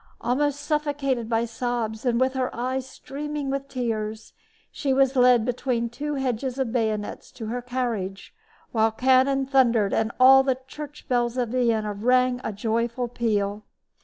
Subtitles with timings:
[0.19, 4.33] Almost suffocated by sobs and with her eyes streaming with tears,
[4.71, 8.33] she was led between two hedges of bayonets to her carriage,
[8.71, 13.63] while cannon thundered and all the church bells of Vienna rang a joyful peal.